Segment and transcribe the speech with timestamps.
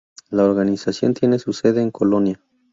[0.31, 2.41] La organización tiene su sede en Colonia.